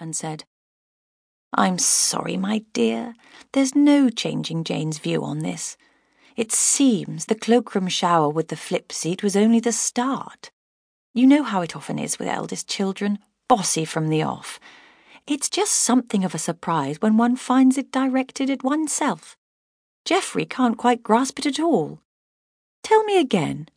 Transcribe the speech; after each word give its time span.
and 0.00 0.14
said, 0.14 0.44
I'm 1.52 1.78
sorry, 1.78 2.36
my 2.36 2.64
dear. 2.72 3.14
There's 3.52 3.74
no 3.74 4.10
changing 4.10 4.64
Jane's 4.64 4.98
view 4.98 5.22
on 5.22 5.38
this. 5.38 5.76
It 6.36 6.50
seems 6.50 7.26
the 7.26 7.36
cloakroom 7.36 7.88
shower 7.88 8.28
with 8.28 8.48
the 8.48 8.56
flip 8.56 8.90
seat 8.90 9.22
was 9.22 9.36
only 9.36 9.60
the 9.60 9.72
start. 9.72 10.50
You 11.12 11.28
know 11.28 11.44
how 11.44 11.62
it 11.62 11.76
often 11.76 11.98
is 11.98 12.18
with 12.18 12.26
eldest 12.26 12.68
children, 12.68 13.20
bossy 13.48 13.84
from 13.84 14.08
the 14.08 14.22
off. 14.22 14.58
It's 15.28 15.48
just 15.48 15.72
something 15.72 16.24
of 16.24 16.34
a 16.34 16.38
surprise 16.38 17.00
when 17.00 17.16
one 17.16 17.36
finds 17.36 17.78
it 17.78 17.92
directed 17.92 18.50
at 18.50 18.64
oneself. 18.64 19.36
Geoffrey 20.04 20.44
can't 20.44 20.76
quite 20.76 21.04
grasp 21.04 21.38
it 21.38 21.46
at 21.46 21.60
all. 21.60 22.00
Tell 22.82 23.04
me 23.04 23.18
again, 23.18 23.68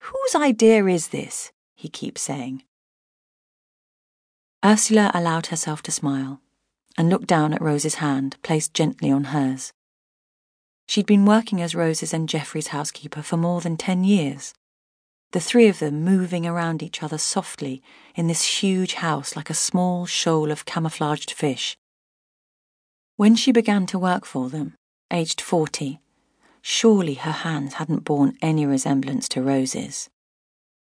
whose 0.00 0.34
idea 0.34 0.84
is 0.86 1.08
this? 1.08 1.50
he 1.74 1.88
keeps 1.88 2.20
saying. 2.20 2.62
Ursula 4.64 5.10
allowed 5.12 5.46
herself 5.46 5.82
to 5.82 5.90
smile 5.90 6.40
and 6.96 7.08
looked 7.08 7.26
down 7.26 7.52
at 7.52 7.62
Rose's 7.62 7.96
hand, 7.96 8.36
placed 8.42 8.74
gently 8.74 9.10
on 9.10 9.24
hers. 9.24 9.72
She'd 10.86 11.06
been 11.06 11.24
working 11.24 11.60
as 11.60 11.74
Rose's 11.74 12.12
and 12.12 12.28
Geoffrey's 12.28 12.68
housekeeper 12.68 13.22
for 13.22 13.36
more 13.36 13.60
than 13.60 13.76
ten 13.76 14.04
years, 14.04 14.54
the 15.32 15.40
three 15.40 15.66
of 15.66 15.78
them 15.78 16.04
moving 16.04 16.46
around 16.46 16.82
each 16.82 17.02
other 17.02 17.18
softly 17.18 17.82
in 18.14 18.26
this 18.26 18.60
huge 18.62 18.94
house 18.94 19.34
like 19.34 19.48
a 19.48 19.54
small 19.54 20.04
shoal 20.06 20.50
of 20.50 20.66
camouflaged 20.66 21.30
fish. 21.30 21.76
When 23.16 23.34
she 23.34 23.50
began 23.52 23.86
to 23.86 23.98
work 23.98 24.26
for 24.26 24.50
them, 24.50 24.74
aged 25.10 25.40
forty, 25.40 26.00
surely 26.60 27.14
her 27.14 27.32
hands 27.32 27.74
hadn't 27.74 28.04
borne 28.04 28.36
any 28.42 28.66
resemblance 28.66 29.28
to 29.30 29.42
Rose's. 29.42 30.10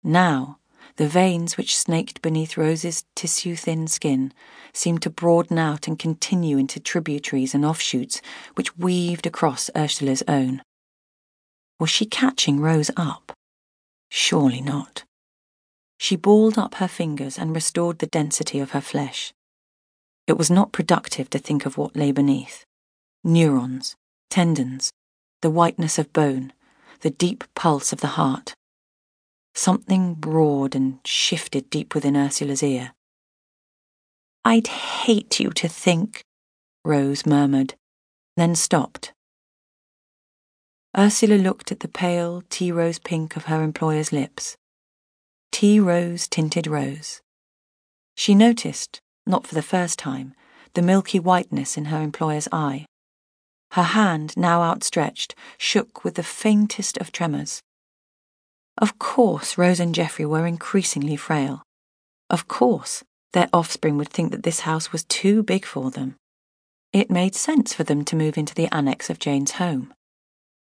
Now, 0.03 0.59
the 0.99 1.09
veins 1.09 1.57
which 1.57 1.79
snaked 1.79 2.21
beneath 2.23 2.57
Rose's 2.57 3.05
tissue 3.15 3.55
thin 3.55 3.87
skin 3.87 4.33
seemed 4.73 5.01
to 5.03 5.11
broaden 5.11 5.57
out 5.57 5.87
and 5.87 5.97
continue 5.97 6.59
into 6.59 6.81
tributaries 6.81 7.55
and 7.55 7.65
offshoots 7.65 8.21
which 8.57 8.77
weaved 8.77 9.25
across 9.25 9.71
Ursula's 9.77 10.25
own. 10.27 10.61
Was 11.79 11.89
she 11.89 12.05
catching 12.05 12.59
Rose 12.59 12.91
up? 12.97 13.33
Surely 14.11 14.61
not. 14.61 15.05
She 15.99 16.17
balled 16.17 16.59
up 16.59 16.75
her 16.75 16.89
fingers 16.89 17.39
and 17.39 17.55
restored 17.55 18.01
the 18.01 18.07
density 18.07 18.59
of 18.59 18.73
her 18.73 18.81
flesh. 18.81 19.33
It 20.27 20.37
was 20.37 20.51
not 20.51 20.73
productive 20.73 21.31
to 21.31 21.39
think 21.39 21.65
of 21.65 21.79
what 21.79 21.97
lay 21.97 22.11
beneath 22.11 22.65
neurons, 23.23 23.95
tendons, 24.31 24.91
the 25.43 25.51
whiteness 25.51 25.97
of 25.97 26.13
bone, 26.13 26.53
the 27.03 27.11
deep 27.11 27.45
pulse 27.55 27.93
of 27.93 28.01
the 28.01 28.19
heart. 28.19 28.55
Something 29.59 30.15
broad 30.15 30.77
and 30.77 31.01
shifted 31.05 31.69
deep 31.69 31.93
within 31.93 32.17
Ursula's 32.17 32.63
ear. 32.63 32.93
I'd 34.45 34.69
hate 34.69 35.41
you 35.41 35.51
to 35.51 35.67
think, 35.67 36.23
Rose 36.85 37.27
murmured, 37.27 37.75
then 38.37 38.55
stopped. 38.55 39.13
Ursula 40.97 41.35
looked 41.35 41.73
at 41.73 41.81
the 41.81 41.89
pale 41.89 42.45
tea 42.49 42.71
rose 42.71 43.01
pink 43.01 43.35
of 43.35 43.47
her 43.47 43.65
employer's 43.65 44.13
lips. 44.13 44.57
Tea 45.51 45.81
rose 45.81 46.29
tinted 46.29 46.69
rose. 46.69 47.21
She 48.15 48.37
noticed, 48.37 49.01
not 49.27 49.45
for 49.45 49.57
the 49.57 49.61
first 49.75 49.99
time, 49.99 50.35
the 50.75 50.83
milky 50.83 51.19
whiteness 51.19 51.77
in 51.77 51.87
her 51.87 52.01
employer's 52.01 52.47
eye. 52.53 52.87
Her 53.73 53.83
hand, 53.83 54.37
now 54.37 54.63
outstretched, 54.63 55.35
shook 55.59 56.05
with 56.05 56.15
the 56.15 56.23
faintest 56.23 56.97
of 56.99 57.11
tremors. 57.11 57.61
Of 58.79 58.99
course, 58.99 59.59
Rose 59.59 59.81
and 59.81 59.95
Geoffrey 59.95 60.25
were 60.25 60.47
increasingly 60.47 61.17
frail. 61.17 61.63
Of 62.31 62.47
course, 62.47 63.03
their 63.33 63.49
offspring 63.53 63.99
would 63.99 64.09
think 64.09 64.31
that 64.31 64.45
this 64.45 64.61
house 64.61 64.93
was 64.93 65.05
too 65.05 65.43
big 65.43 65.65
for 65.65 65.91
them. 65.91 66.15
It 66.93 67.11
made 67.11 67.35
sense 67.35 67.75
for 67.75 67.83
them 67.83 68.05
to 68.05 68.17
move 68.17 68.39
into 68.39 68.55
the 68.55 68.73
annex 68.73 69.11
of 69.11 69.19
Jane's 69.19 69.53
home. 69.53 69.93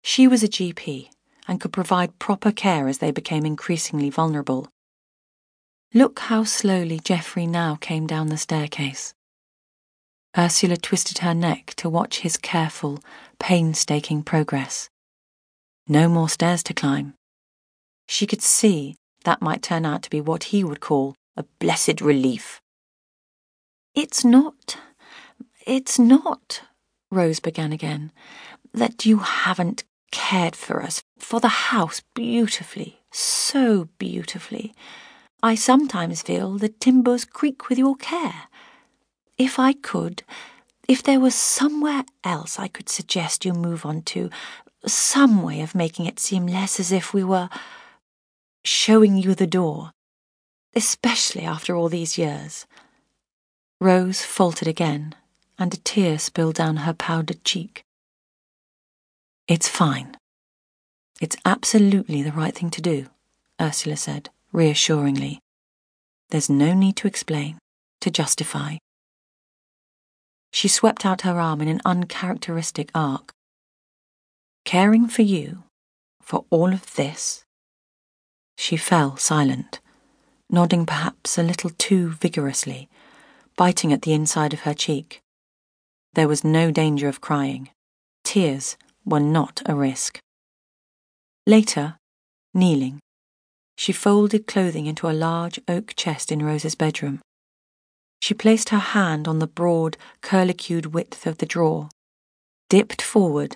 She 0.03 0.27
was 0.27 0.41
a 0.41 0.47
GP 0.47 1.09
and 1.47 1.61
could 1.61 1.71
provide 1.71 2.19
proper 2.19 2.51
care 2.51 2.87
as 2.87 2.97
they 2.97 3.11
became 3.11 3.45
increasingly 3.45 4.09
vulnerable. 4.09 4.67
Look 5.93 6.19
how 6.19 6.43
slowly 6.43 6.99
Geoffrey 6.99 7.45
now 7.45 7.75
came 7.75 8.07
down 8.07 8.27
the 8.27 8.37
staircase. 8.37 9.13
Ursula 10.37 10.77
twisted 10.77 11.19
her 11.19 11.33
neck 11.33 11.73
to 11.77 11.89
watch 11.89 12.19
his 12.19 12.35
careful, 12.35 12.99
painstaking 13.39 14.23
progress. 14.23 14.89
No 15.87 16.09
more 16.09 16.29
stairs 16.29 16.61
to 16.63 16.73
climb. 16.73 17.13
She 18.07 18.25
could 18.25 18.41
see 18.41 18.95
that 19.25 19.41
might 19.41 19.61
turn 19.61 19.85
out 19.85 20.03
to 20.03 20.09
be 20.09 20.21
what 20.21 20.45
he 20.45 20.63
would 20.63 20.79
call 20.79 21.15
a 21.35 21.43
blessed 21.59 22.01
relief. 22.01 22.61
It's 23.93 24.23
not, 24.23 24.77
it's 25.65 25.99
not, 25.99 26.61
Rose 27.11 27.39
began 27.39 27.73
again, 27.73 28.11
that 28.73 29.05
you 29.05 29.19
haven't 29.19 29.83
cared 30.11 30.55
for 30.55 30.81
us, 30.81 31.03
for 31.17 31.39
the 31.39 31.47
house 31.71 32.01
beautifully, 32.13 33.01
so 33.11 33.89
beautifully. 33.97 34.73
I 35.43 35.55
sometimes 35.55 36.21
feel 36.21 36.57
the 36.57 36.69
timbers 36.69 37.25
creak 37.25 37.69
with 37.69 37.77
your 37.77 37.95
care. 37.95 38.43
If 39.37 39.59
I 39.59 39.73
could, 39.73 40.23
if 40.87 41.03
there 41.03 41.19
was 41.19 41.35
somewhere 41.35 42.05
else 42.23 42.57
I 42.57 42.67
could 42.67 42.87
suggest 42.87 43.45
you 43.45 43.53
move 43.53 43.85
on 43.85 44.01
to, 44.03 44.29
some 44.85 45.43
way 45.43 45.61
of 45.61 45.75
making 45.75 46.05
it 46.05 46.19
seem 46.19 46.47
less 46.47 46.79
as 46.79 46.91
if 46.91 47.13
we 47.13 47.23
were 47.23 47.49
showing 48.67 49.15
you 49.15 49.33
the 49.33 49.47
door, 49.47 49.91
especially 50.75 51.43
after 51.43 51.75
all 51.75 51.87
these 51.89 52.17
years. 52.17 52.65
Rose 53.79 54.21
faltered 54.21 54.67
again, 54.67 55.15
and 55.57 55.73
a 55.73 55.77
tear 55.77 56.19
spilled 56.19 56.55
down 56.55 56.77
her 56.77 56.93
powdered 56.93 57.43
cheek. 57.43 57.83
It's 59.47 59.69
fine. 59.69 60.17
It's 61.21 61.37
absolutely 61.45 62.21
the 62.21 62.33
right 62.33 62.53
thing 62.53 62.69
to 62.71 62.81
do, 62.81 63.07
Ursula 63.59 63.95
said, 63.95 64.29
reassuringly. 64.51 65.39
There's 66.29 66.49
no 66.49 66.73
need 66.73 66.97
to 66.97 67.07
explain, 67.07 67.57
to 68.01 68.11
justify. 68.11 68.77
She 70.51 70.67
swept 70.67 71.05
out 71.05 71.21
her 71.21 71.39
arm 71.39 71.61
in 71.61 71.69
an 71.69 71.81
uncharacteristic 71.85 72.91
arc. 72.93 73.31
Caring 74.65 75.07
for 75.07 75.21
you, 75.21 75.63
for 76.21 76.45
all 76.49 76.73
of 76.73 76.95
this, 76.95 77.45
she 78.57 78.75
fell 78.75 79.15
silent, 79.15 79.79
nodding 80.49 80.85
perhaps 80.85 81.37
a 81.37 81.43
little 81.43 81.69
too 81.77 82.09
vigorously, 82.09 82.89
biting 83.55 83.93
at 83.93 84.01
the 84.01 84.13
inside 84.13 84.53
of 84.53 84.61
her 84.61 84.73
cheek. 84.73 85.21
There 86.13 86.27
was 86.27 86.43
no 86.43 86.71
danger 86.71 87.07
of 87.07 87.21
crying. 87.21 87.69
Tears 88.23 88.75
were 89.05 89.19
not 89.19 89.61
a 89.65 89.75
risk. 89.75 90.19
Later, 91.45 91.97
kneeling, 92.53 92.99
she 93.77 93.93
folded 93.93 94.47
clothing 94.47 94.87
into 94.87 95.07
a 95.07 95.13
large 95.13 95.59
oak 95.67 95.93
chest 95.95 96.31
in 96.31 96.43
Rose's 96.43 96.75
bedroom. 96.75 97.21
She 98.19 98.33
placed 98.33 98.69
her 98.69 98.79
hand 98.79 99.27
on 99.27 99.37
the 99.37 99.47
broad, 99.47 99.95
curlicued 100.21 100.87
width 100.87 101.27
of 101.27 101.37
the 101.37 101.45
drawer, 101.45 101.89
dipped 102.69 103.01
forward, 103.01 103.55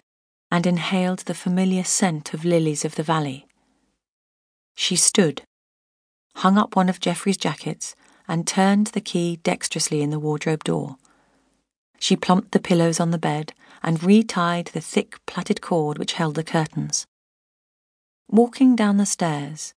and 0.51 0.68
inhaled 0.68 1.19
the 1.19 1.33
familiar 1.33 1.83
scent 1.83 2.33
of 2.33 2.45
lilies 2.45 2.85
of 2.85 2.95
the 2.95 3.03
valley. 3.03 3.47
She 4.81 4.96
stood, 4.96 5.44
hung 6.38 6.58
up 6.58 6.75
one 6.75 6.90
of 6.90 7.00
Geoffrey's 7.00 7.38
jackets, 7.38 7.96
and 8.28 8.47
turned 8.47 8.88
the 8.88 9.00
key 9.00 9.36
dexterously 9.44 10.02
in 10.02 10.09
the 10.09 10.18
wardrobe 10.18 10.64
door. 10.64 10.97
She 12.00 12.16
plumped 12.16 12.52
the 12.52 12.59
pillows 12.59 13.00
on 13.00 13.12
the 13.12 13.19
bed 13.19 13.53
and 13.84 14.00
retied 14.00 14.69
the 14.69 14.81
thick 14.81 15.24
plaited 15.28 15.62
cord 15.62 16.00
which 16.00 16.14
held 16.14 16.34
the 16.34 16.44
curtains. 16.44 17.06
Walking 18.28 18.75
down 18.75 18.97
the 18.97 19.06
stairs, 19.06 19.75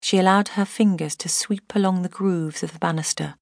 she 0.00 0.16
allowed 0.16 0.48
her 0.48 0.64
fingers 0.64 1.14
to 1.16 1.28
sweep 1.28 1.74
along 1.74 2.00
the 2.00 2.08
grooves 2.08 2.62
of 2.62 2.72
the 2.72 2.78
banister. 2.78 3.34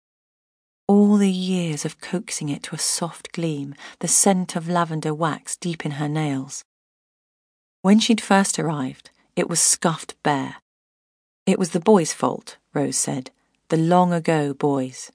All 0.88 1.18
the 1.18 1.30
years 1.30 1.84
of 1.84 2.00
coaxing 2.00 2.48
it 2.48 2.64
to 2.64 2.74
a 2.74 2.78
soft 2.80 3.30
gleam, 3.30 3.76
the 4.00 4.08
scent 4.08 4.56
of 4.56 4.68
lavender 4.68 5.14
wax 5.14 5.56
deep 5.56 5.86
in 5.86 5.92
her 5.92 6.08
nails. 6.08 6.64
When 7.80 8.00
she'd 8.00 8.20
first 8.20 8.58
arrived, 8.58 9.10
it 9.36 9.48
was 9.48 9.60
scuffed 9.60 10.20
bare, 10.24 10.56
it 11.50 11.58
was 11.58 11.70
the 11.70 11.80
boys' 11.80 12.12
fault, 12.12 12.56
Rose 12.72 12.96
said. 12.96 13.30
The 13.68 13.76
long 13.76 14.12
ago 14.12 14.54
boys. 14.54 15.12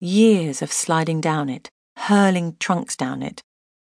Years 0.00 0.62
of 0.62 0.72
sliding 0.72 1.20
down 1.20 1.48
it, 1.48 1.70
hurling 1.96 2.56
trunks 2.58 2.96
down 2.96 3.22
it. 3.22 3.42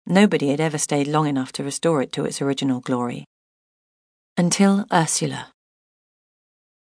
Nobody 0.06 0.50
had 0.50 0.60
ever 0.60 0.78
stayed 0.78 1.08
long 1.08 1.28
enough 1.28 1.52
to 1.54 1.64
restore 1.64 2.02
it 2.02 2.12
to 2.14 2.26
its 2.26 2.42
original 2.42 2.80
glory. 2.80 3.26
Until 4.36 4.86
Ursula. 4.92 5.54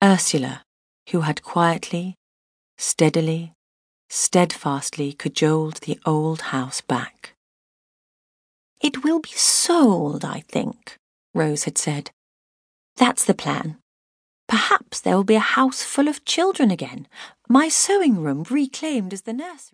Ursula, 0.03 0.63
who 1.11 1.23
had 1.23 1.43
quietly, 1.43 2.15
steadily, 2.79 3.53
steadfastly 4.09 5.13
cajoled 5.13 5.79
the 5.79 5.99
old 6.07 6.43
house 6.53 6.81
back. 6.81 7.35
It 8.81 9.03
will 9.03 9.19
be 9.19 9.31
sold, 9.31 10.25
I 10.25 10.45
think, 10.49 10.97
Rose 11.35 11.65
had 11.65 11.77
said. 11.77 12.13
That's 12.97 13.25
the 13.25 13.35
plan. 13.35 13.80
Perhaps 14.51 15.03
there 15.03 15.15
will 15.15 15.23
be 15.23 15.37
a 15.37 15.55
house 15.57 15.85
full 15.85 16.09
of 16.09 16.25
children 16.25 16.73
again, 16.73 17.07
my 17.49 17.69
sewing 17.69 18.21
room 18.21 18.45
reclaimed 18.51 19.13
as 19.13 19.23
the 19.23 19.33
nursery. 19.33 19.69